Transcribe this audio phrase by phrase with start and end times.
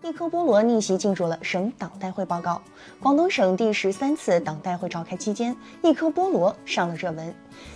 [0.00, 2.62] 一颗菠萝逆袭进入了省党代会报告。
[3.00, 7.34] 广东省第十三次党代会召开期间，一颗菠萝上了热门。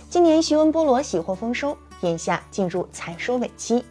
[0.09, 1.77] 今年徐闻菠萝喜获丰收。
[2.03, 3.83] 眼下进入采收尾期，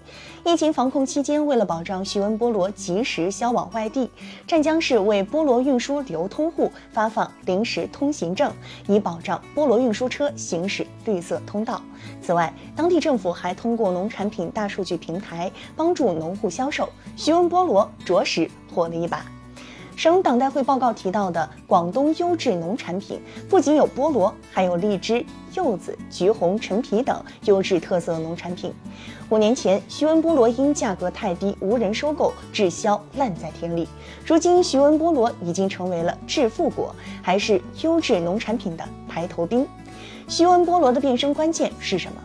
[0.45, 4.11] 疫情防控期间，为了保障徐闻菠萝及时销往外地，
[4.47, 8.53] 湛江市为菠萝运输流通户发放临时通行证，
[8.87, 11.83] 以保障菠萝运输车行驶绿色通道。
[12.21, 19.25] 此外，当地政府还通过农产品大数据平台帮助农户销售，徐闻菠萝着实火了一把。
[20.03, 25.25] 省党代会报告提到的广东优质农产品，不仅有菠萝，还有荔枝、
[25.55, 28.75] 柚子、橘红、陈皮等优质特色农产品。
[29.29, 33.87] 五年前，徐闻菠萝因价格太低，无人收购，滞销烂在田里。
[34.27, 39.65] 如今，徐闻菠萝已经成为了致富果，还是优质农产品的排头兵。
[40.27, 42.19] 徐闻菠萝的变身关键是什么？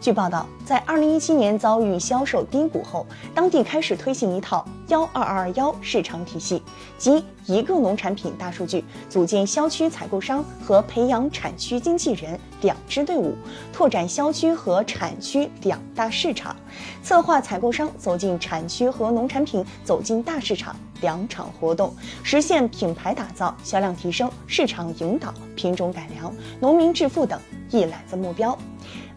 [0.00, 6.62] 据报道，在二零一七年遭遇销售低谷后，当地开始推行一套幺二二幺市场体系，
[6.96, 13.34] 即一个农产品大数据，组建销区采购商和培养产区经纪人两支队伍，
[13.72, 16.54] 拓展销区和产区两大市场，
[17.02, 28.56] 策划采购商走进产区和农产品走进大市场两场活动，实现品牌打造、销量提升、市场引导、品种改良、农民致富等一揽子目标。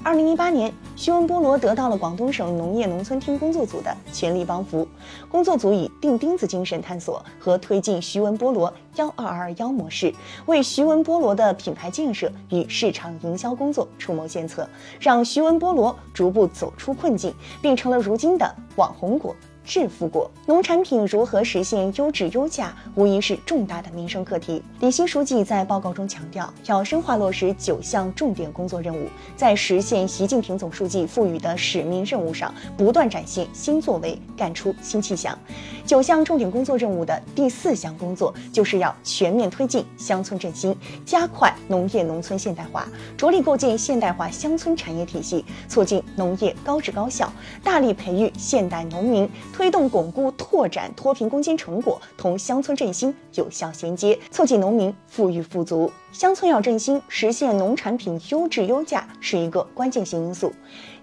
[0.02, 4.88] 二零一八年，徐闻菠萝得到了广东省农业农村厅工作组的全力帮扶。
[5.30, 10.14] 工作组以钉钉子精神探索和推进徐闻菠萝幺二二幺模式，
[10.46, 14.68] 为徐闻菠萝的品牌建设与市场营销工作出谋献策，
[15.02, 19.36] 让徐闻菠萝逐步走出困境，并成了如今的网红果。
[19.70, 24.64] 致富果农产品如何实现优质优价，无疑是重大的民生课题。
[24.80, 35.38] 李希书记在报告中强调，要深化落实九项重点工作任务，在实现习近平总书记赋予的使命任务上，不断展现新作为，干出新气象。
[35.86, 47.32] 九项重点工作任务的第四项工作，就是要全面推进乡村振兴，加快农业农村现代化，着力构建现代化乡村产业体系，促进农业高质高效，
[47.64, 49.30] 大力培育现代农民。
[49.60, 55.92] 推动巩固拓展脱贫攻坚成果同乡村振兴有效衔接，促进农民富裕富足。
[56.12, 60.52] 乡村要振兴，实现农产品优质优价是一个关键性因素。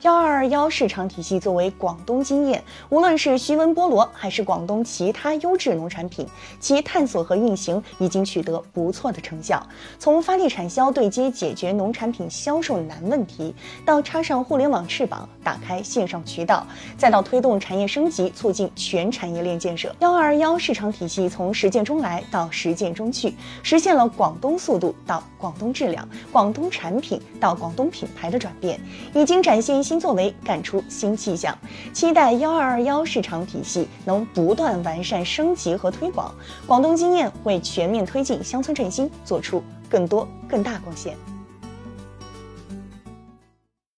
[0.03, 6.27] 幺二二幺市场体系作为广东经验，无论是徐闻菠萝还是广东其他优质农产品，
[6.59, 9.65] 其探索和运行已经取得不错的成效。
[9.97, 16.66] 从发力产销对接解决农产品销售难问题，到插上互联网翅膀打开线上渠道，
[16.99, 28.81] 再到推动产业升级促进全产业链建设，幺二二幺市场体系从实践中来到实践中去，实现了广东速度到广东质量、广东产品到广东品牌的转变，
[29.15, 29.77] 已经展现。
[29.87, 31.57] 新作为，干出新气象，
[31.93, 36.34] 期待幺二二幺市场体系能不断完善升级和推广，
[36.67, 41.17] 广东经验为全面推进乡村振兴做出更多更大贡献。